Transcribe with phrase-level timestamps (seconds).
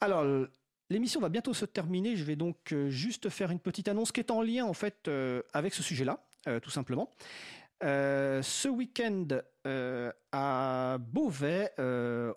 [0.00, 0.24] Alors,
[0.90, 2.16] l'émission va bientôt se terminer.
[2.16, 5.08] Je vais donc euh, juste faire une petite annonce qui est en lien en fait
[5.08, 7.10] euh, avec ce sujet-là, euh, tout simplement.
[7.82, 9.26] Ce week-end
[10.32, 11.70] à Beauvais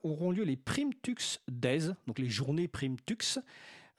[0.04, 3.40] auront lieu les Primtux Days, donc les journées Primtux.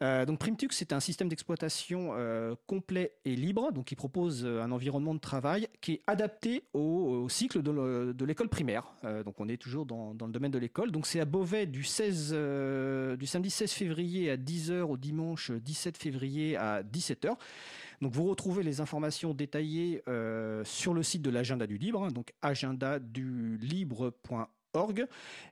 [0.03, 4.63] Euh, donc Primtux, c'est un système d'exploitation euh, complet et libre, donc qui propose euh,
[4.63, 8.91] un environnement de travail qui est adapté au, cycle de le- de l'école primaire.
[9.25, 10.91] Donc on est toujours dans, le domaine de l'école.
[10.91, 15.51] Donc c'est à Beauvais du 16, euh, du samedi 16 février à 10h au dimanche
[15.51, 17.37] 17 février à 17h.
[18.01, 20.03] Donc vous retrouvez les informations détaillées
[20.65, 24.49] sur le site de l'agenda du libre, hein, donc agendadulibre.org.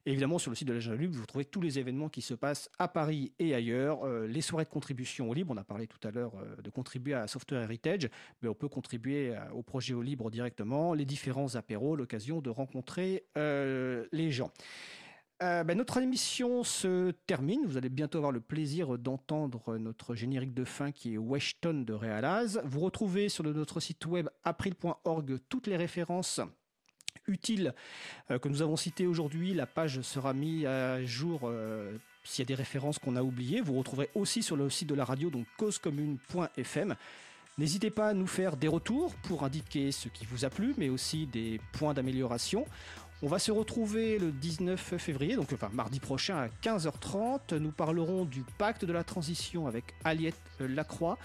[0.06, 2.22] Et évidemment, sur le site de l'agenda du libre, vous trouvez tous les événements qui
[2.22, 4.04] se passent à Paris et ailleurs.
[4.04, 6.70] Euh, les soirées de contribution au libre, on a parlé tout à l'heure euh, de
[6.70, 8.08] contribuer à Software Heritage,
[8.42, 13.24] mais on peut contribuer au projet au libre directement, les différents apéros, l'occasion de rencontrer
[13.36, 14.52] euh, les gens.
[15.40, 17.64] Ben, notre émission se termine.
[17.64, 21.92] Vous allez bientôt avoir le plaisir d'entendre notre générique de fin qui est Weshton de
[21.92, 22.60] Realaz.
[22.64, 26.40] Vous retrouvez sur notre site web april.org toutes les références
[27.28, 27.74] utiles
[28.30, 29.54] euh, que nous avons citées aujourd'hui.
[29.54, 33.60] La page sera mise à jour euh, s'il y a des références qu'on a oubliées.
[33.60, 36.96] Vous retrouverez aussi sur le site de la radio, donc causecommune.fm.
[37.58, 40.88] N'hésitez pas à nous faire des retours pour indiquer ce qui vous a plu, mais
[40.88, 42.64] aussi des points d'amélioration.
[43.20, 47.56] On va se retrouver le 19 février, donc enfin mardi prochain à 15h30.
[47.56, 51.18] Nous parlerons du pacte de la transition avec Aliette Lacroix.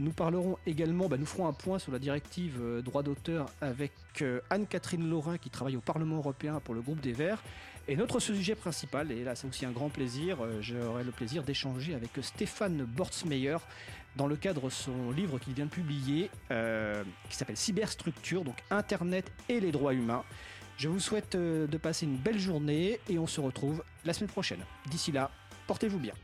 [0.00, 3.92] Nous parlerons également, bah, nous ferons un point sur la directive euh, droit d'auteur avec
[4.22, 7.42] euh, Anne-Catherine Laurin qui travaille au Parlement européen pour le groupe des Verts.
[7.86, 11.44] Et notre sujet principal, et là c'est aussi un grand plaisir, euh, j'aurai le plaisir
[11.44, 13.58] d'échanger avec Stéphane Bortsmeyer
[14.16, 19.30] dans le cadre de son livre qu'il vient de publier qui s'appelle Cyberstructure, donc Internet
[19.48, 20.22] et les droits humains.
[20.76, 24.60] Je vous souhaite de passer une belle journée et on se retrouve la semaine prochaine.
[24.88, 25.32] D'ici là,
[25.66, 26.14] portez-vous bien.